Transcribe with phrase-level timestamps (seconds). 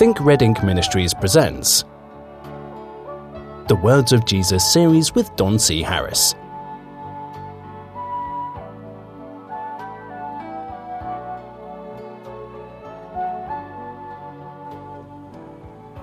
[0.00, 1.84] Think Red Ink Ministries presents
[3.68, 5.82] the Words of Jesus series with Don C.
[5.82, 6.34] Harris.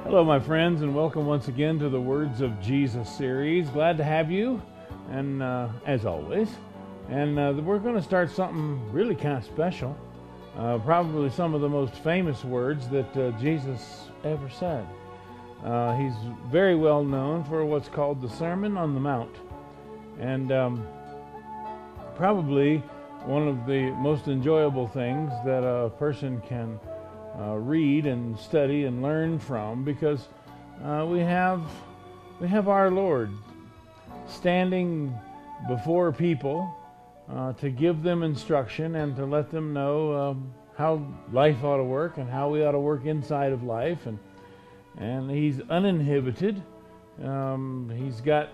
[0.03, 3.67] Hello, my friends, and welcome once again to the Words of Jesus series.
[3.69, 4.61] Glad to have you,
[5.09, 6.49] and uh, as always,
[7.09, 9.97] and uh, we're going to start something really kind of special.
[10.55, 14.85] Uh, probably some of the most famous words that uh, Jesus ever said.
[15.63, 16.13] Uh, he's
[16.51, 19.35] very well known for what's called the Sermon on the Mount,
[20.19, 20.87] and um,
[22.15, 22.77] probably
[23.25, 26.79] one of the most enjoyable things that a person can
[27.39, 30.27] uh, read and study and learn from because
[30.83, 31.61] uh, we have
[32.39, 33.31] we have our Lord
[34.27, 35.17] standing
[35.67, 36.73] before people
[37.29, 41.83] uh, to give them instruction and to let them know um, how life ought to
[41.83, 44.17] work and how we ought to work inside of life and
[44.97, 46.61] and he's uninhibited.
[47.23, 48.49] Um, he's got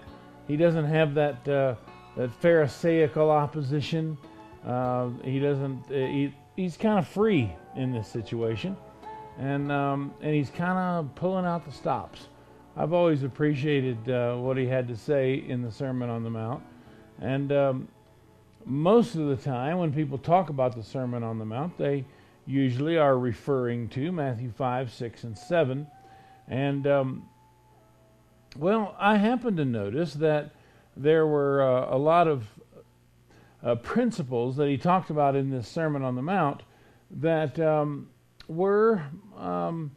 [0.48, 1.76] he doesn't have that uh,
[2.18, 4.18] that pharisaical opposition.
[4.66, 5.84] Uh, he doesn't.
[5.90, 8.78] Uh, he, he's kind of free in this situation,
[9.40, 12.28] and um, and he's kind of pulling out the stops.
[12.76, 16.64] I've always appreciated uh, what he had to say in the Sermon on the Mount,
[17.22, 17.88] and um,
[18.66, 22.06] most of the time when people talk about the Sermon on the Mount, they
[22.46, 25.88] usually are referring to Matthew five, six, and seven,
[26.48, 27.30] and um,
[28.58, 30.52] well, I happened to notice that
[30.96, 32.48] there were uh, a lot of
[33.64, 36.62] uh, principles that he talked about in this Sermon on the Mount
[37.10, 38.10] that um,
[38.48, 39.04] were
[39.38, 39.92] um,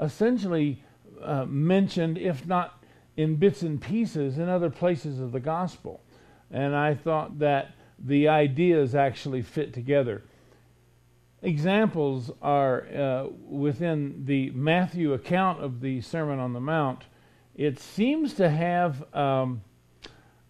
[0.00, 0.82] essentially
[1.22, 2.84] uh, mentioned, if not
[3.16, 6.00] in bits and pieces, in other places of the gospel.
[6.50, 10.22] And I thought that the ideas actually fit together.
[11.42, 17.04] Examples are uh, within the Matthew account of the Sermon on the Mount.
[17.56, 19.62] It seems to have um,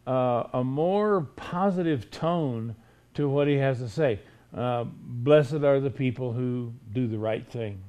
[0.06, 2.76] uh, a more positive tone
[3.14, 4.20] to what he has to say.
[4.54, 7.82] Uh, blessed are the people who do the right thing.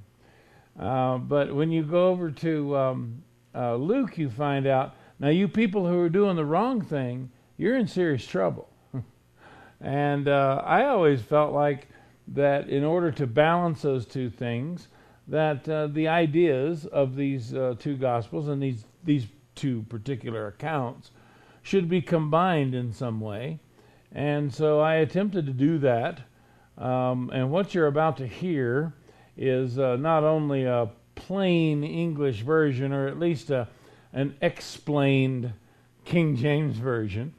[0.80, 3.24] Uh, but when you go over to um,
[3.54, 7.78] uh, Luke, you find out now, you people who are doing the wrong thing, you're
[7.78, 8.68] in serious trouble.
[9.84, 11.88] And uh, I always felt like
[12.30, 14.88] that in order to balance those two things,
[15.28, 21.12] that uh, the ideas of these uh, two gospels and these these two particular accounts
[21.62, 23.60] should be combined in some way.
[24.12, 26.22] And so I attempted to do that.
[26.78, 28.94] Um, and what you're about to hear
[29.38, 33.68] is uh, not only a plain English version, or at least a,
[34.12, 35.54] an explained
[36.06, 37.34] King James version,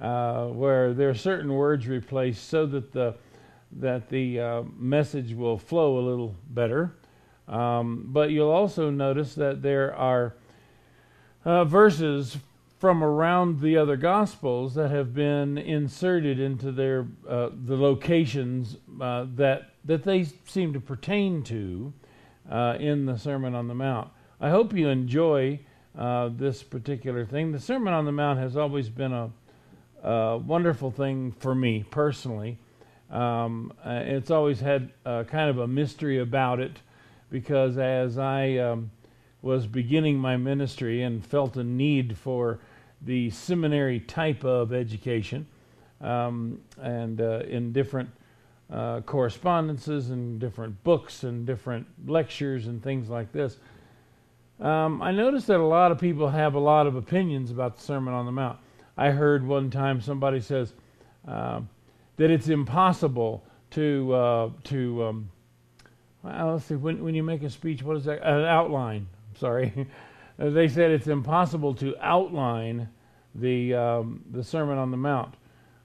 [0.00, 3.14] uh, where there are certain words replaced so that the
[3.72, 6.92] that the uh, message will flow a little better.
[7.46, 10.34] Um, but you'll also notice that there are
[11.44, 12.36] uh, verses
[12.78, 19.26] from around the other gospels that have been inserted into their uh, the locations uh,
[19.34, 21.92] that that they seem to pertain to
[22.50, 24.10] uh, in the Sermon on the Mount.
[24.40, 25.60] I hope you enjoy
[25.94, 27.52] this particular thing.
[27.52, 29.30] The Sermon on the Mount has always been a,
[30.02, 32.58] a wonderful thing for me personally.
[33.10, 36.78] Um, uh, it's always had kind of a mystery about it
[37.30, 38.90] because as I um,
[39.42, 42.58] was beginning my ministry and felt a need for
[43.02, 45.46] the seminary type of education
[46.00, 48.10] um, and uh, in different
[48.70, 53.56] uh, correspondences and different books and different lectures and things like this.
[54.60, 57.82] Um, I noticed that a lot of people have a lot of opinions about the
[57.82, 58.58] Sermon on the Mount.
[59.00, 60.72] I heard one time somebody says,
[61.26, 61.60] uh,
[62.16, 65.30] that it's impossible to uh, to um,
[66.22, 68.22] well, let's see when when you make a speech, what is that?
[68.22, 69.08] An outline.
[69.38, 69.86] Sorry,
[70.38, 72.88] they said it's impossible to outline
[73.34, 75.34] the um, the Sermon on the Mount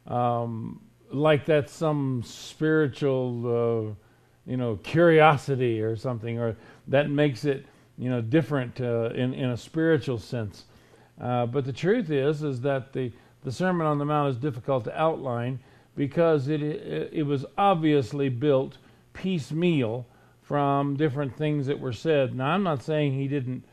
[0.07, 6.55] um, like that's some spiritual uh, you know curiosity or something, or
[6.87, 7.65] that makes it
[7.97, 10.65] you know different uh, in in a spiritual sense.
[11.19, 13.11] Uh, but the truth is is that the
[13.45, 15.59] the Sermon on the Mount is difficult to outline
[15.95, 18.77] because it, it was obviously built
[19.13, 20.05] piecemeal
[20.41, 22.35] from different things that were said.
[22.35, 23.63] Now, I'm not saying he didn't,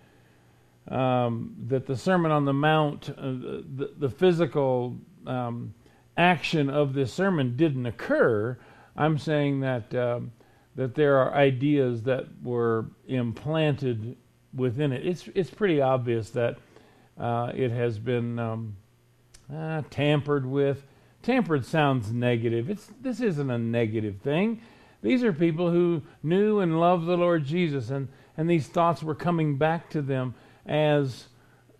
[0.88, 4.96] um, that the Sermon on the Mount, uh, the, the physical
[5.26, 5.74] um,
[6.18, 8.58] action of this sermon didn't occur.
[8.94, 10.32] I'm saying that, um,
[10.76, 14.16] that there are ideas that were implanted
[14.54, 15.06] within it.
[15.06, 16.58] It's, it's pretty obvious that
[17.22, 18.76] uh, it has been um,
[19.50, 20.84] uh, tampered with
[21.22, 22.68] Tampered sounds negative.
[22.68, 24.60] It's, this isn't a negative thing.
[25.02, 29.14] These are people who knew and loved the Lord Jesus, and, and these thoughts were
[29.14, 30.34] coming back to them
[30.66, 31.26] as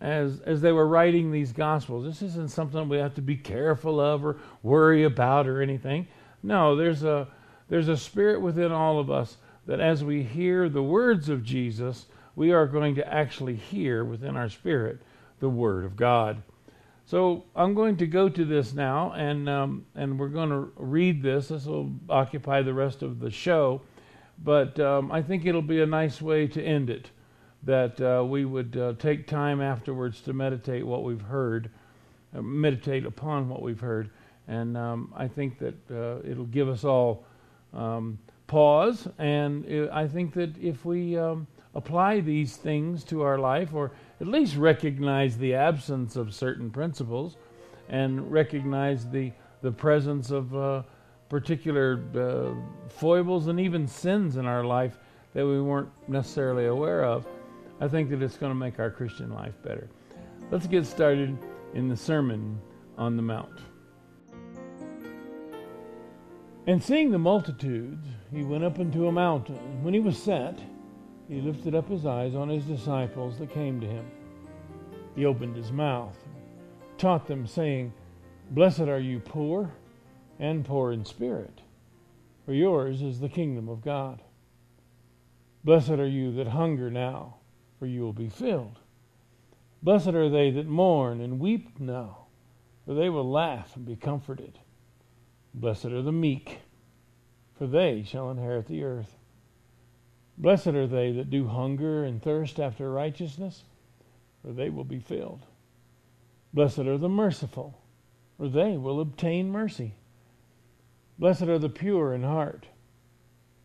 [0.01, 2.03] as as they were writing these gospels.
[2.03, 6.07] This isn't something we have to be careful of or worry about or anything.
[6.41, 7.29] No, there's a
[7.69, 12.07] there's a spirit within all of us that as we hear the words of Jesus,
[12.35, 15.01] we are going to actually hear within our spirit
[15.43, 16.41] the word of God.
[17.05, 21.21] So I'm going to go to this now, and um, and we're going to read
[21.21, 21.49] this.
[21.49, 23.81] This will occupy the rest of the show,
[24.41, 27.11] but um, I think it'll be a nice way to end it.
[27.63, 31.69] That uh, we would uh, take time afterwards to meditate what we've heard,
[32.33, 34.11] uh, meditate upon what we've heard,
[34.47, 37.25] and um, I think that uh, it'll give us all
[37.73, 38.17] um,
[38.47, 39.09] pause.
[39.17, 43.91] And it, I think that if we um, apply these things to our life, or
[44.21, 47.37] at least recognize the absence of certain principles
[47.89, 49.31] and recognize the,
[49.61, 50.83] the presence of uh,
[51.29, 52.53] particular uh,
[52.89, 54.97] foibles and even sins in our life
[55.33, 57.25] that we weren't necessarily aware of,
[57.81, 59.89] I think that it's going to make our Christian life better.
[60.51, 61.37] Let's get started
[61.73, 62.61] in the Sermon
[62.97, 63.59] on the Mount.
[66.67, 69.83] And seeing the multitudes, he went up into a mountain.
[69.83, 70.59] When he was set,
[71.27, 74.05] he lifted up his eyes on his disciples that came to him.
[75.15, 76.17] He opened his mouth,
[76.97, 77.93] taught them, saying,
[78.51, 79.71] Blessed are you poor,
[80.39, 81.61] and poor in spirit,
[82.45, 84.21] for yours is the kingdom of God.
[85.63, 87.35] Blessed are you that hunger now,
[87.79, 88.79] for you will be filled.
[89.81, 92.25] Blessed are they that mourn and weep now,
[92.85, 94.59] for they will laugh and be comforted.
[95.53, 96.59] Blessed are the meek,
[97.57, 99.15] for they shall inherit the earth.
[100.37, 103.63] Blessed are they that do hunger and thirst after righteousness,
[104.41, 105.45] for they will be filled.
[106.53, 107.79] Blessed are the merciful,
[108.37, 109.95] for they will obtain mercy.
[111.19, 112.67] Blessed are the pure in heart,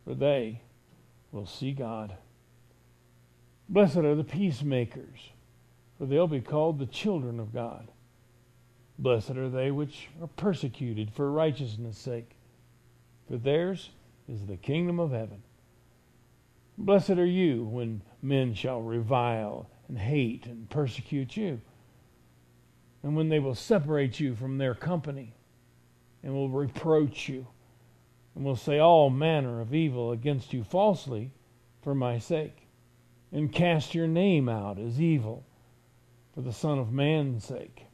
[0.05, 0.61] for they
[1.33, 2.15] will see God.
[3.69, 5.31] Blessed are the peacemakers,
[5.99, 7.91] for they'll be called the children of God.
[8.99, 12.37] Blessed are they which are persecuted for righteousness' sake,
[13.29, 13.91] for theirs
[14.29, 15.43] is the kingdom of heaven.
[16.81, 21.61] Blessed are you when men shall revile and hate and persecute you,
[23.03, 25.35] and when they will separate you from their company,
[26.23, 27.49] and will reproach you,
[28.35, 31.33] and will say all manner of evil against you falsely
[31.83, 32.69] for my sake,
[33.33, 35.45] and cast your name out as evil
[36.33, 37.87] for the Son of Man's sake.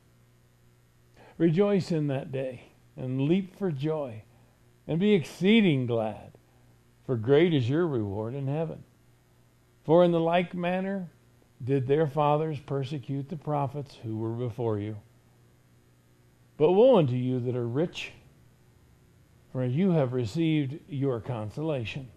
[1.39, 2.67] Rejoice in that day,
[2.97, 4.23] and leap for joy,
[4.87, 6.34] and be exceeding glad,
[7.06, 8.83] for great is your reward in heaven.
[9.85, 11.11] For in the like manner
[11.62, 14.97] did their fathers persecute the prophets who were before you.
[16.56, 18.12] But woe unto you that are rich,
[19.53, 22.09] for you have received your consolation.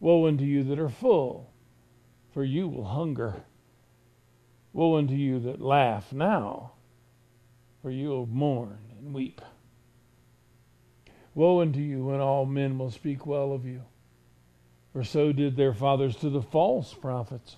[0.00, 1.50] Woe unto you that are full,
[2.32, 3.42] for you will hunger.
[4.72, 6.72] Woe unto you that laugh now
[7.86, 9.40] for you will mourn and weep.
[11.36, 13.82] Woe unto you when all men will speak well of you,
[14.94, 17.56] for so did their fathers to the false prophets.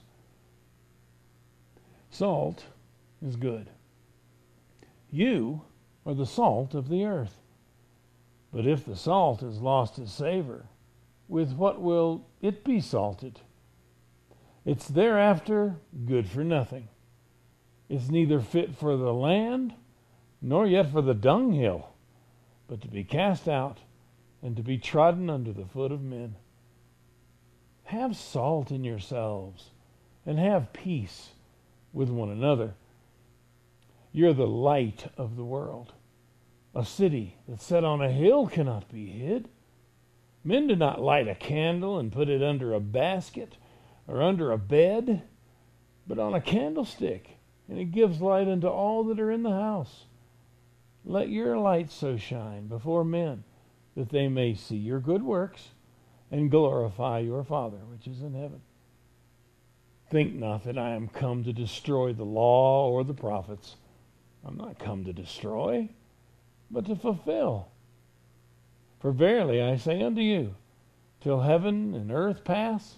[2.10, 2.64] Salt
[3.25, 3.70] is good.
[5.12, 5.62] You
[6.04, 7.36] are the salt of the earth.
[8.52, 10.66] But if the salt has lost its savor,
[11.28, 13.38] with what will it be salted?
[14.64, 16.88] It's thereafter good for nothing.
[17.88, 19.75] It's neither fit for the land
[20.42, 21.88] nor yet for the dunghill,
[22.68, 23.78] but to be cast out
[24.42, 26.37] and to be trodden under the foot of men.
[27.84, 29.70] Have salt in yourselves
[30.25, 31.30] and have peace
[31.92, 32.75] with one another.
[34.12, 35.94] You're the light of the world.
[36.75, 39.48] A city that's set on a hill cannot be hid.
[40.44, 43.56] Men do not light a candle and put it under a basket
[44.06, 45.22] or under a bed,
[46.06, 50.04] but on a candlestick, and it gives light unto all that are in the house.
[51.09, 53.43] Let your light so shine before men
[53.97, 55.71] that they may see your good works
[56.31, 58.61] and glorify your Father which is in heaven.
[60.11, 63.77] Think not that I am come to destroy the law or the prophets.
[64.45, 65.88] I'm not come to destroy,
[66.71, 67.69] but to fulfill.
[69.00, 70.57] For verily I say unto you,
[71.23, 72.97] till heaven and earth pass,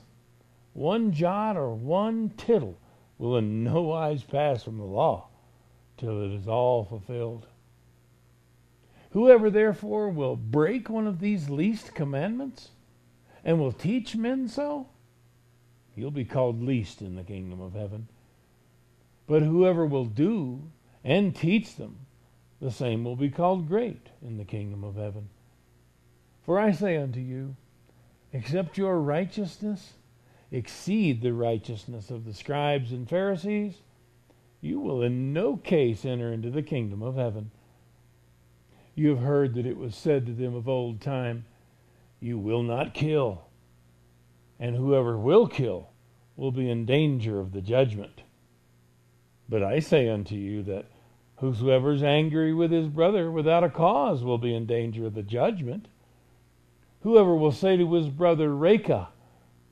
[0.72, 2.76] one jot or one tittle
[3.18, 5.28] will in no wise pass from the law
[5.96, 7.46] till it is all fulfilled.
[9.10, 12.70] Whoever therefore will break one of these least commandments
[13.44, 14.88] and will teach men so,
[15.94, 18.08] he'll be called least in the kingdom of heaven.
[19.26, 20.70] But whoever will do
[21.02, 22.06] and teach them,
[22.60, 25.28] the same will be called great in the kingdom of heaven.
[26.42, 27.56] For I say unto you,
[28.32, 29.94] except your righteousness
[30.52, 33.74] exceed the righteousness of the scribes and Pharisees,
[34.60, 37.50] you will in no case enter into the kingdom of heaven.
[39.00, 41.46] You have heard that it was said to them of old time,
[42.20, 43.46] You will not kill,
[44.58, 45.88] and whoever will kill
[46.36, 48.20] will be in danger of the judgment.
[49.48, 50.84] But I say unto you that
[51.36, 55.22] whosoever is angry with his brother without a cause will be in danger of the
[55.22, 55.88] judgment.
[57.00, 59.08] Whoever will say to his brother, Raca,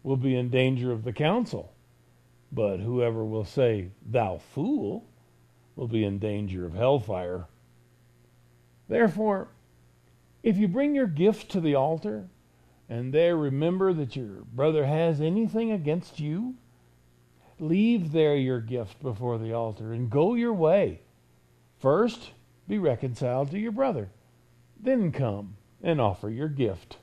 [0.02, 1.74] will be in danger of the council.
[2.50, 5.04] But whoever will say, Thou fool,
[5.76, 7.46] will be in danger of hellfire.
[8.88, 9.48] Therefore,
[10.42, 12.28] if you bring your gift to the altar,
[12.88, 16.54] and there remember that your brother has anything against you,
[17.58, 21.00] leave there your gift before the altar and go your way.
[21.78, 22.30] First,
[22.66, 24.08] be reconciled to your brother,
[24.80, 26.96] then come and offer your gift.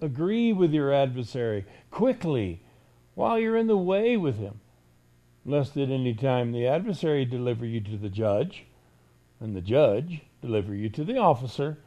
[0.00, 2.62] Agree with your adversary quickly
[3.14, 4.60] while you're in the way with him,
[5.44, 8.64] lest at any time the adversary deliver you to the judge,
[9.40, 11.78] and the judge deliver you to the officer,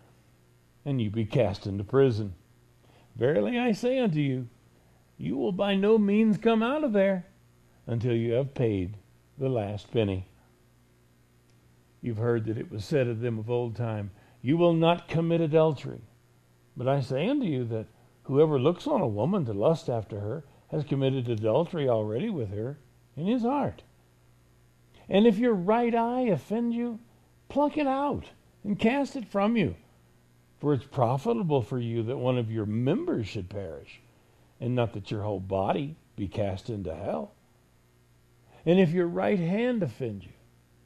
[0.85, 2.33] and you be cast into prison.
[3.15, 4.47] Verily I say unto you,
[5.17, 7.27] you will by no means come out of there
[7.85, 8.97] until you have paid
[9.37, 10.27] the last penny.
[12.01, 15.41] You've heard that it was said of them of old time, You will not commit
[15.41, 16.01] adultery.
[16.75, 17.87] But I say unto you that
[18.23, 22.79] whoever looks on a woman to lust after her has committed adultery already with her
[23.15, 23.83] in his heart.
[25.07, 26.99] And if your right eye offend you,
[27.49, 28.29] pluck it out
[28.63, 29.75] and cast it from you.
[30.59, 33.99] For it's profitable for you that one of your members should perish,
[34.59, 37.33] and not that your whole body be cast into hell.
[38.65, 40.33] And if your right hand offend you,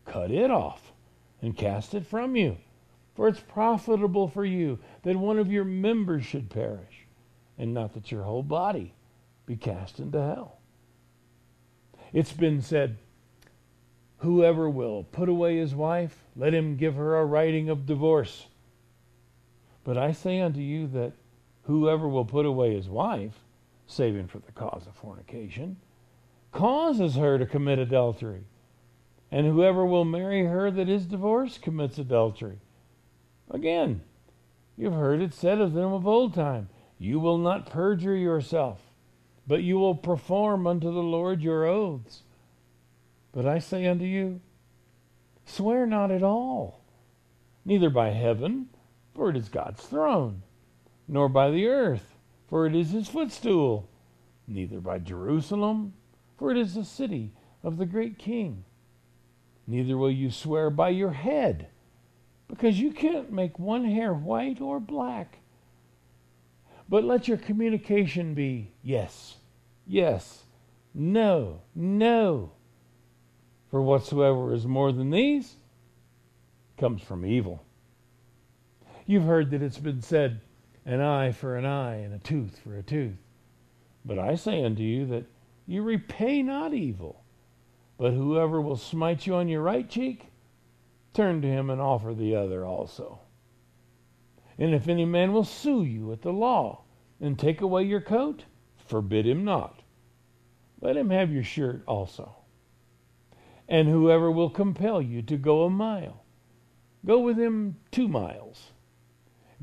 [0.05, 0.93] cut it off
[1.41, 2.57] and cast it from you.
[3.15, 7.05] For it's profitable for you that one of your members should perish,
[7.57, 8.93] and not that your whole body
[9.45, 10.59] be cast into hell.
[12.13, 12.97] It's been said,
[14.17, 18.47] Whoever will put away his wife, let him give her a writing of divorce.
[19.83, 21.13] But I say unto you that
[21.63, 23.39] whoever will put away his wife,
[23.87, 25.77] saving for the cause of fornication,
[26.51, 28.45] causes her to commit adultery.
[29.31, 32.59] And whoever will marry her that is divorced commits adultery.
[33.51, 34.01] Again,
[34.77, 38.79] you've heard it said of them of old time, You will not perjure yourself,
[39.45, 42.23] but you will perform unto the Lord your oaths.
[43.35, 44.39] But I say unto you,
[45.43, 46.85] Swear not at all,
[47.65, 48.69] neither by heaven,
[49.13, 50.41] for it is God's throne,
[51.05, 52.15] nor by the earth,
[52.47, 53.89] for it is his footstool,
[54.47, 55.93] neither by Jerusalem,
[56.37, 58.63] for it is the city of the great king.
[59.67, 61.67] Neither will you swear by your head,
[62.47, 65.39] because you can't make one hair white or black.
[66.87, 69.37] But let your communication be yes,
[69.85, 70.43] yes,
[70.93, 72.54] no, no.
[73.75, 75.57] For whatsoever is more than these
[76.77, 77.65] comes from evil.
[79.05, 80.39] You've heard that it's been said,
[80.85, 83.17] an eye for an eye and a tooth for a tooth.
[84.05, 85.25] But I say unto you that
[85.67, 87.25] you repay not evil.
[87.97, 90.27] But whoever will smite you on your right cheek,
[91.13, 93.19] turn to him and offer the other also.
[94.57, 96.83] And if any man will sue you at the law
[97.19, 98.45] and take away your coat,
[98.77, 99.81] forbid him not.
[100.79, 102.37] Let him have your shirt also.
[103.67, 106.23] And whoever will compel you to go a mile,
[107.05, 108.71] go with him two miles.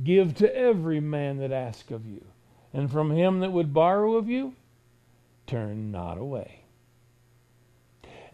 [0.02, 2.24] Give to every man that asks of you,
[2.72, 4.54] and from him that would borrow of you,
[5.46, 6.64] turn not away.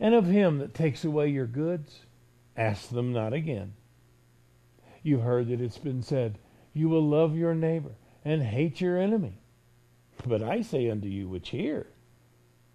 [0.00, 2.06] And of him that takes away your goods,
[2.56, 3.75] ask them not again.
[5.02, 6.38] You've heard that it's been said,
[6.72, 9.40] You will love your neighbor and hate your enemy.
[10.26, 11.88] But I say unto you which hear,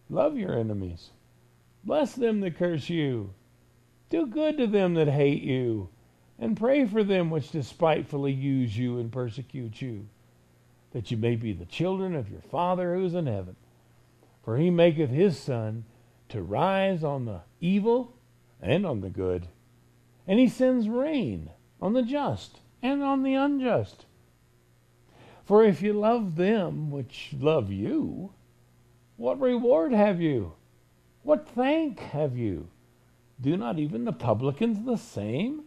[0.09, 1.12] Love your enemies,
[1.83, 3.33] bless them that curse you,
[4.09, 5.89] do good to them that hate you,
[6.39, 10.07] and pray for them which despitefully use you and persecute you,
[10.91, 13.55] that you may be the children of your Father who is in heaven.
[14.43, 15.85] For he maketh his sun
[16.29, 18.13] to rise on the evil
[18.61, 19.47] and on the good.
[20.27, 21.49] And he sends rain
[21.81, 24.05] on the just and on the unjust.
[25.45, 28.33] For if you love them which love you,
[29.17, 30.53] what reward have you?
[31.23, 32.67] What thank have you?
[33.41, 35.63] Do not even the publicans the same?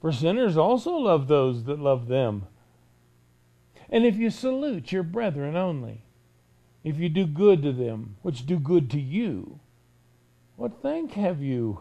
[0.00, 2.46] For sinners also love those that love them.
[3.88, 6.04] And if you salute your brethren only,
[6.82, 9.60] if you do good to them, which do good to you,
[10.56, 11.80] what thank have you?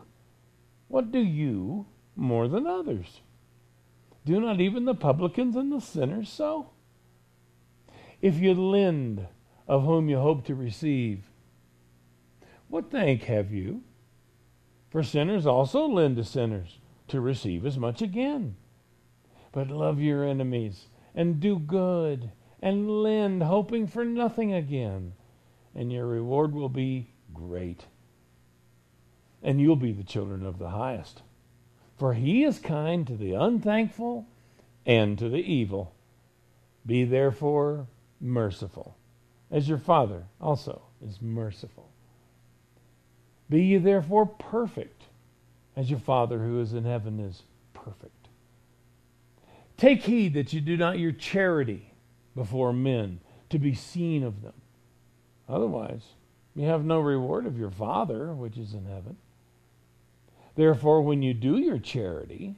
[0.88, 3.22] What do you more than others?
[4.26, 6.70] Do not even the publicans and the sinners so?
[8.22, 9.28] If you lend
[9.68, 11.30] of whom you hope to receive.
[12.74, 13.84] What thank have you?
[14.90, 18.56] For sinners also lend to sinners to receive as much again.
[19.52, 22.32] But love your enemies and do good
[22.64, 25.14] and lend, hoping for nothing again,
[25.76, 27.86] and your reward will be great.
[29.44, 31.22] And you'll be the children of the highest.
[31.96, 34.26] For he is kind to the unthankful
[34.84, 35.94] and to the evil.
[36.88, 37.86] Be therefore
[38.20, 38.98] merciful,
[39.52, 41.93] as your Father also is merciful.
[43.54, 45.04] Be ye therefore perfect,
[45.76, 47.44] as your Father who is in heaven is
[47.76, 48.30] perfect.
[49.78, 51.94] Take heed that you do not your charity
[52.36, 53.20] before men
[53.52, 54.56] to be seen of them.
[55.48, 56.02] Otherwise,
[56.56, 59.18] you have no reward of your Father which is in heaven.
[60.56, 62.56] Therefore, when you do your charity,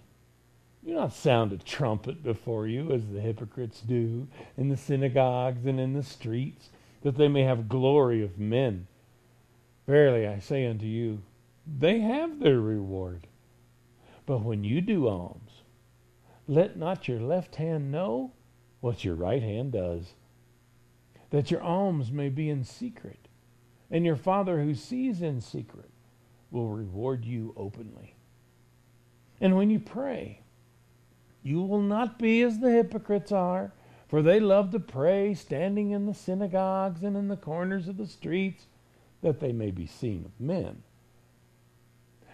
[0.86, 5.78] do not sound a trumpet before you, as the hypocrites do in the synagogues and
[5.78, 6.70] in the streets,
[7.02, 8.88] that they may have glory of men.
[9.88, 11.22] Verily I say unto you,
[11.66, 13.28] they have their reward.
[14.26, 15.62] But when you do alms,
[16.48, 18.32] let not your left hand know
[18.82, 20.14] what your right hand does,
[21.30, 23.28] that your alms may be in secret,
[23.90, 25.90] and your Father who sees in secret
[26.52, 28.16] will reward you openly.
[29.42, 30.42] And when you pray,
[31.44, 33.72] you will not be as the hypocrites are,
[34.08, 38.08] for they love to pray standing in the synagogues and in the corners of the
[38.08, 38.68] streets,
[39.26, 40.84] that they may be seen of men.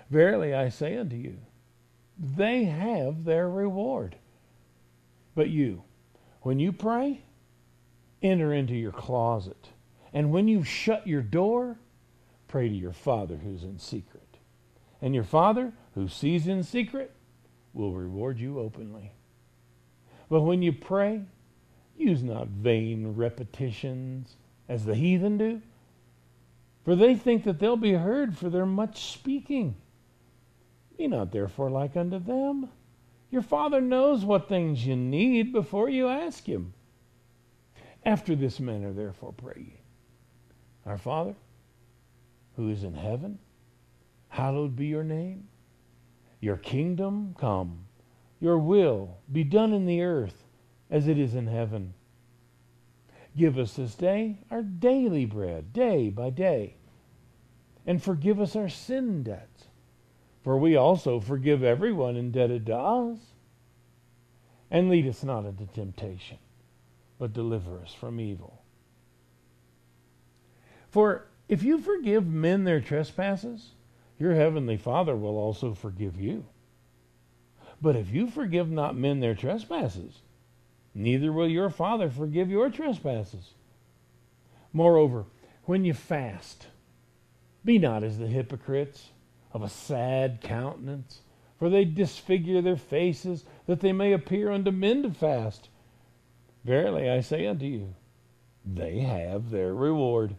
[0.09, 1.37] Verily I say unto you,
[2.19, 4.17] they have their reward.
[5.33, 5.83] But you,
[6.41, 7.21] when you pray,
[8.21, 9.69] enter into your closet,
[10.11, 11.79] and when you've shut your door,
[12.49, 14.37] pray to your Father who's in secret.
[15.01, 17.15] And your Father, who sees in secret,
[17.71, 19.13] will reward you openly.
[20.29, 21.21] But when you pray,
[21.97, 24.35] use not vain repetitions
[24.67, 25.61] as the heathen do,
[26.83, 29.75] for they think that they'll be heard for their much speaking.
[30.97, 32.69] Be not therefore like unto them.
[33.29, 36.73] Your Father knows what things you need before you ask Him.
[38.03, 39.79] After this manner, therefore, pray ye
[40.85, 41.35] Our Father,
[42.55, 43.39] who is in heaven,
[44.27, 45.47] hallowed be your name.
[46.39, 47.85] Your kingdom come,
[48.39, 50.47] your will be done in the earth
[50.89, 51.93] as it is in heaven.
[53.35, 56.75] Give us this day our daily bread, day by day.
[57.85, 59.65] And forgive us our sin debts,
[60.43, 63.17] for we also forgive everyone indebted to us.
[64.69, 66.37] And lead us not into temptation,
[67.17, 68.61] but deliver us from evil.
[70.89, 73.71] For if you forgive men their trespasses,
[74.19, 76.45] your heavenly Father will also forgive you.
[77.81, 80.21] But if you forgive not men their trespasses,
[80.93, 83.53] neither will your Father forgive your trespasses.
[84.73, 85.25] Moreover,
[85.65, 86.67] when you fast,
[87.63, 89.09] be not as the hypocrites
[89.53, 91.21] of a sad countenance,
[91.57, 95.69] for they disfigure their faces, that they may appear unto men to fast.
[96.63, 97.95] Verily I say unto you,
[98.65, 100.35] they have their reward.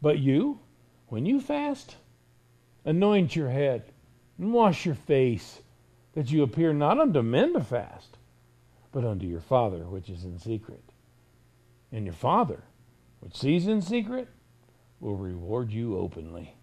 [0.00, 0.60] But you,
[1.08, 1.96] when you fast,
[2.88, 3.92] Anoint your head
[4.38, 5.62] and wash your face,
[6.14, 8.17] that you appear not unto men to fast,
[8.92, 10.82] but unto your Father which is in secret.
[11.92, 12.64] And your Father,
[13.20, 14.28] which sees in secret,
[15.00, 16.54] will reward you openly.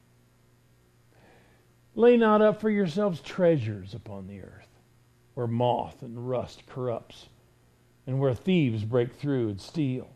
[1.95, 4.67] Lay not up for yourselves treasures upon the earth,
[5.33, 7.29] where moth and rust corrupts,
[8.05, 10.09] and where thieves break through and steal.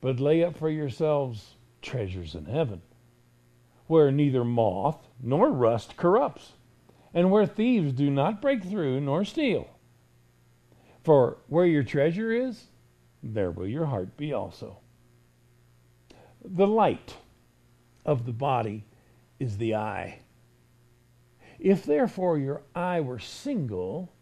[0.00, 2.80] But lay up for yourselves treasures in heaven
[3.90, 6.52] where neither moth nor rust corrupts,
[7.12, 9.68] and where thieves do not break through nor steal.
[11.02, 12.66] For where your treasure is,
[13.22, 14.78] there will your heart be also.
[16.44, 17.16] The light
[18.04, 18.84] of the body
[19.38, 20.20] is the eye.
[21.58, 24.12] If therefore your eye were single,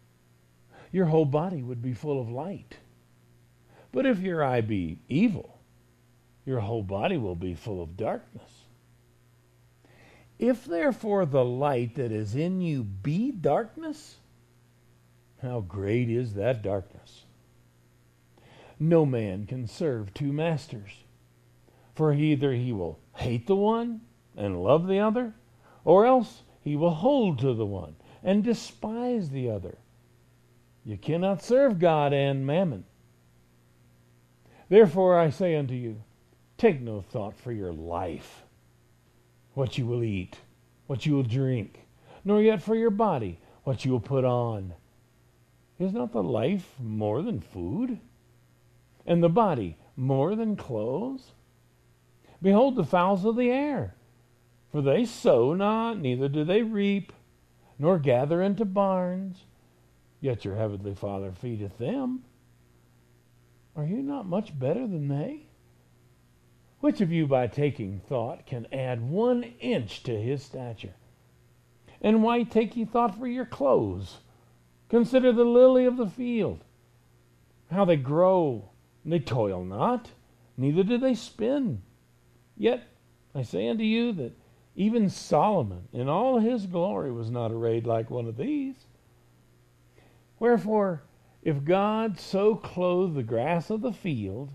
[0.91, 2.77] your whole body would be full of light.
[3.91, 5.59] But if your eye be evil,
[6.45, 8.63] your whole body will be full of darkness.
[10.37, 14.18] If therefore the light that is in you be darkness,
[15.41, 17.25] how great is that darkness?
[18.79, 21.03] No man can serve two masters,
[21.95, 24.01] for either he will hate the one
[24.35, 25.33] and love the other,
[25.83, 29.77] or else he will hold to the one and despise the other.
[30.85, 32.85] You cannot serve God and mammon.
[34.69, 36.03] Therefore I say unto you,
[36.57, 38.43] take no thought for your life
[39.53, 40.37] what you will eat,
[40.87, 41.81] what you will drink,
[42.23, 44.73] nor yet for your body, what you will put on.
[45.79, 47.99] Is not the life more than food,
[49.05, 51.31] and the body more than clothes?
[52.41, 53.95] Behold the fowls of the air,
[54.71, 57.13] for they sow not, neither do they reap,
[57.77, 59.45] nor gather into barns,
[60.19, 62.23] yet your heavenly Father feedeth them.
[63.75, 65.47] Are you not much better than they?
[66.81, 70.95] Which of you, by taking thought, can add one inch to his stature?
[72.01, 74.17] And why take ye thought for your clothes?
[74.89, 76.63] Consider the lily of the field,
[77.71, 78.69] how they grow.
[79.05, 80.09] They toil not,
[80.57, 81.81] neither do they spin.
[82.57, 82.83] Yet
[83.33, 84.33] I say unto you that
[84.75, 88.75] even Solomon in all his glory was not arrayed like one of these.
[90.39, 91.03] Wherefore,
[91.41, 94.49] if God so clothe the grass of the field,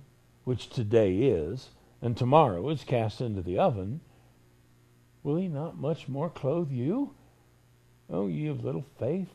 [0.45, 1.71] which today is,
[2.03, 4.01] and tomorrow is cast into the oven,
[5.23, 7.15] will he not much more clothe you,
[8.11, 9.33] O ye of little faith?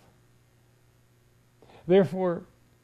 [1.89, 2.43] Therefore,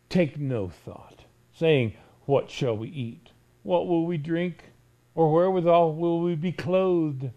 [0.10, 1.94] take no thought, saying,
[2.26, 3.30] What shall we eat?
[3.62, 4.72] What will we drink?
[5.14, 7.30] Or wherewithal will we be clothed?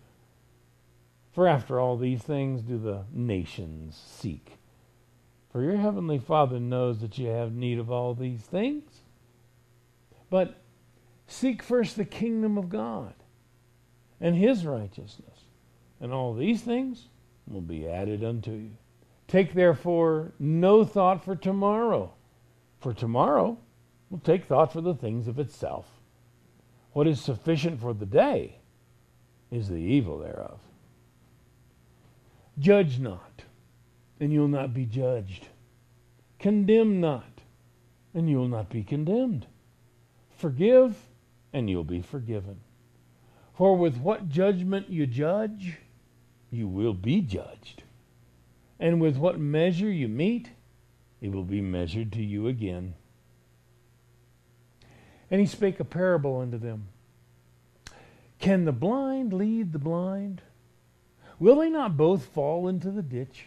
[1.30, 4.56] For after all these things do the nations seek.
[5.52, 9.02] For your heavenly Father knows that you have need of all these things.
[10.30, 10.62] But
[11.26, 13.12] seek first the kingdom of God
[14.22, 15.44] and his righteousness,
[16.00, 17.08] and all these things
[17.46, 18.70] will be added unto you.
[19.28, 22.12] Take therefore no thought for tomorrow,
[22.80, 23.58] for tomorrow
[24.10, 25.86] will take thought for the things of itself.
[26.92, 28.56] What is sufficient for the day
[29.50, 30.58] is the evil thereof.
[32.58, 33.44] Judge not,
[34.18, 35.48] and you'll not be judged.
[36.38, 37.42] Condemn not,
[38.14, 39.46] and you'll not be condemned.
[40.30, 40.96] Forgive,
[41.52, 42.60] and you'll be forgiven.
[43.54, 45.78] For with what judgment you judge,
[46.50, 47.82] you will be judged.
[48.80, 50.50] And with what measure you mete,
[51.20, 52.94] it will be measured to you again.
[55.30, 56.88] And he spake a parable unto them
[58.38, 60.42] Can the blind lead the blind?
[61.38, 63.46] Will they not both fall into the ditch?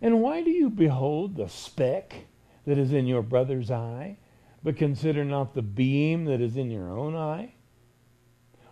[0.00, 2.26] And why do you behold the speck
[2.66, 4.16] that is in your brother's eye,
[4.62, 7.54] but consider not the beam that is in your own eye?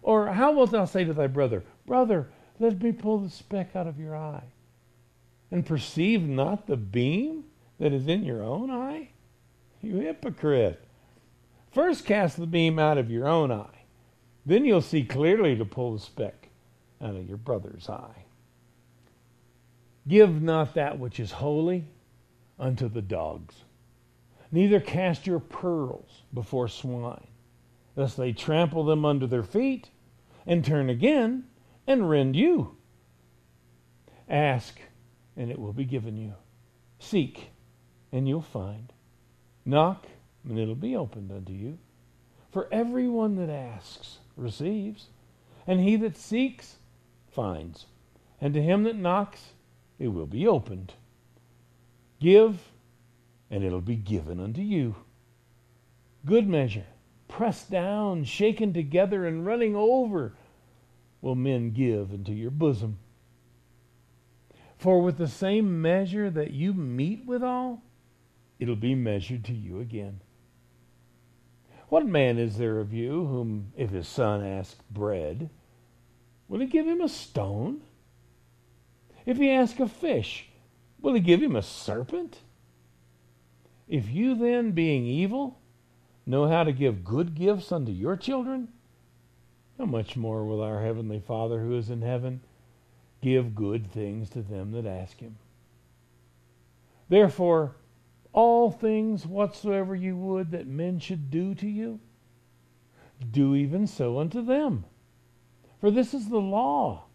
[0.03, 3.87] Or how wilt thou say to thy brother, Brother, let me pull the speck out
[3.87, 4.45] of your eye,
[5.51, 7.45] and perceive not the beam
[7.79, 9.11] that is in your own eye?
[9.83, 10.83] You hypocrite.
[11.71, 13.85] First cast the beam out of your own eye.
[14.45, 16.49] Then you'll see clearly to pull the speck
[17.01, 18.25] out of your brother's eye.
[20.09, 21.85] Give not that which is holy
[22.59, 23.65] unto the dogs,
[24.53, 27.27] neither cast your pearls before swine,
[27.97, 29.91] lest they trample them under their feet,
[30.47, 31.45] and turn again
[31.87, 32.77] and rend you.
[34.29, 34.81] Ask,
[35.37, 36.35] and it will be given you.
[36.99, 37.51] Seek,
[38.13, 38.93] and you'll find.
[39.65, 40.07] Knock,
[40.49, 41.79] and it'll be opened unto you.
[42.51, 45.09] For everyone that asks receives,
[45.67, 46.77] and he that seeks
[47.31, 47.87] finds,
[48.41, 49.53] and to him that knocks,
[49.99, 50.95] it will be opened.
[52.21, 52.59] Give,
[53.51, 54.95] and it'll be given unto you.
[56.25, 56.87] Good measure,
[57.29, 60.35] pressed down, shaken together, and running over,
[61.21, 62.99] will men give into your bosom.
[64.87, 67.83] For with the same measure that you mete withal,
[68.61, 70.21] it'll be measured to you again.
[71.89, 75.51] What man is there of you whom, if his son asks bread,
[76.47, 77.81] Will he give him a stone?
[79.25, 80.51] If he ask a fish,
[81.01, 82.43] will he give him a serpent?
[83.89, 85.59] If you then, being evil,
[86.25, 88.69] know how to give good gifts unto your children,
[89.79, 92.41] how much more will our heavenly Father who is in heaven
[93.27, 95.37] give good things to them that ask him?
[97.09, 97.77] Therefore,
[98.33, 101.99] all things whatsoever you would that men should do to you,
[103.31, 104.85] do even so unto them.
[105.81, 107.07] For this is the law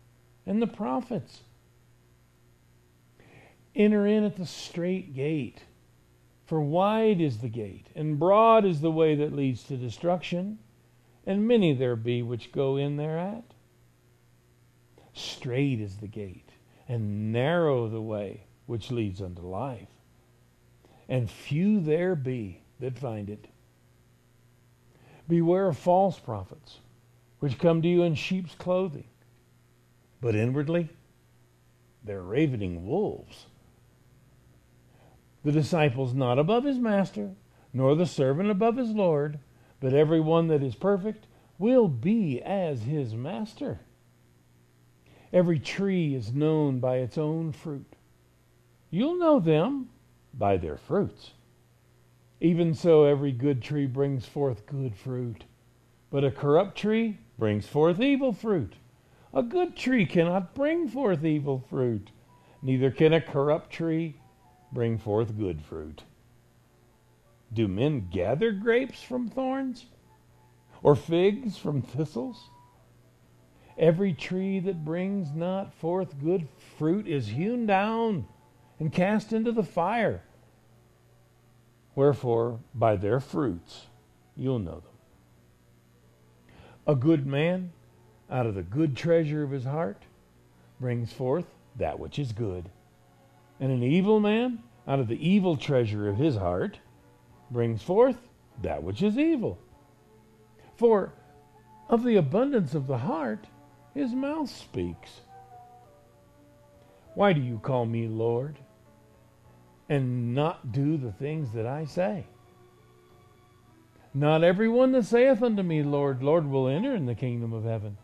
[0.46, 1.42] and the prophets.
[3.76, 5.64] Enter in at the strait gate.
[6.46, 10.60] For wide is the gate, and broad is the way that leads to destruction,
[11.26, 13.51] and many there be which go in thereat.
[15.14, 16.50] Strait is the gate,
[16.88, 19.90] and narrow the way which leads unto life,
[21.10, 23.48] and few there be that find it.
[25.28, 26.80] Beware of false prophets
[27.40, 29.08] which come to you in sheep's clothing,
[30.22, 30.90] but inwardly
[32.04, 33.46] they're ravening wolves.
[35.44, 37.32] The disciple's not above his master,
[37.74, 39.40] nor the servant above his Lord,
[39.80, 43.80] but every one that is perfect will be as his master.
[45.34, 47.96] Every tree is known by its own fruit.
[48.90, 49.90] You'll know them
[50.34, 51.32] by their fruits.
[52.42, 55.46] Even so, every good tree brings forth good fruit,
[56.10, 58.74] but a corrupt tree brings forth evil fruit.
[59.34, 62.10] A good tree cannot bring forth evil fruit,
[62.62, 64.16] neither can a corrupt tree
[64.74, 66.04] bring forth good fruit.
[67.54, 69.86] Do men gather grapes from thorns,
[70.84, 72.50] or figs from thistles?
[73.78, 78.28] Every tree that brings not forth good fruit is hewn down
[78.80, 80.24] and cast into the fire.
[81.96, 83.88] Wherefore, by their fruits
[84.36, 84.84] you'll know them.
[86.88, 87.72] A good man,
[88.30, 90.04] out of the good treasure of his heart,
[90.80, 91.46] brings forth
[91.78, 92.70] that which is good.
[93.60, 96.80] And an evil man, out of the evil treasure of his heart,
[97.52, 98.18] brings forth
[98.62, 99.60] that which is evil.
[100.76, 101.14] For
[101.90, 103.46] of the abundance of the heart,
[103.94, 105.22] his mouth speaks.
[107.14, 108.58] Why do you call me Lord
[109.90, 112.26] and not do the things that I say?
[114.14, 117.98] Not everyone that saith unto me, Lord, Lord, will enter in the kingdom of heaven,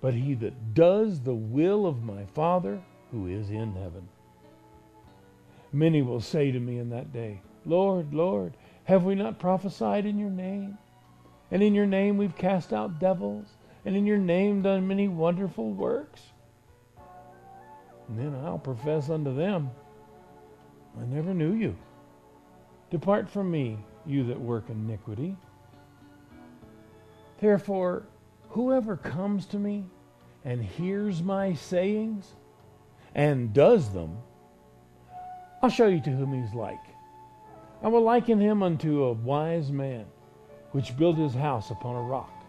[0.00, 4.08] but he that does the will of my Father who is in heaven.
[5.72, 10.18] Many will say to me in that day, Lord, Lord, have we not prophesied in
[10.18, 10.76] your name?
[11.50, 13.46] And in your name we've cast out devils,
[13.84, 16.20] and in your name done many wonderful works.
[18.08, 19.70] And then I'll profess unto them,
[21.00, 21.76] I never knew you.
[22.90, 25.36] Depart from me, you that work iniquity.
[27.40, 28.04] Therefore,
[28.50, 29.84] whoever comes to me
[30.44, 32.34] and hears my sayings
[33.14, 34.18] and does them,
[35.62, 36.78] I'll show you to whom he's like.
[37.82, 40.04] I will liken him unto a wise man
[40.72, 42.41] which built his house upon a rock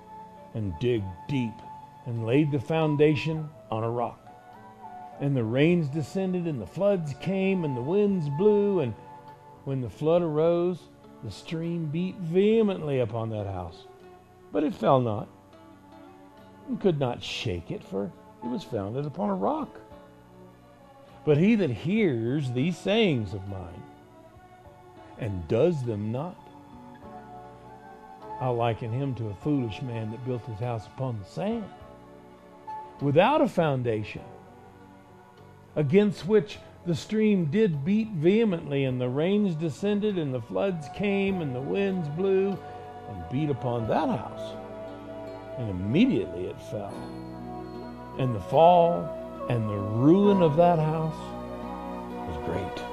[0.54, 1.54] and dig deep
[2.06, 4.20] and laid the foundation on a rock.
[5.20, 8.94] And the rains descended and the floods came and the winds blew and
[9.66, 10.80] when the flood arose,
[11.24, 13.86] the stream beat vehemently upon that house.
[14.52, 15.30] But it fell not,
[16.68, 18.12] and could not shake it, for
[18.44, 19.80] it was founded upon a rock.
[21.26, 23.84] But he that hears these sayings of mine
[25.18, 26.36] and does them not,
[28.40, 31.66] I'll liken him to a foolish man that built his house upon the sand,
[33.02, 34.24] without a foundation,
[35.76, 41.42] against which the stream did beat vehemently, and the rains descended, and the floods came,
[41.42, 42.58] and the winds blew,
[43.10, 44.56] and beat upon that house.
[45.58, 46.94] And immediately it fell.
[48.20, 49.08] And the fall
[49.50, 51.16] and the ruin of that house
[52.28, 52.93] was great.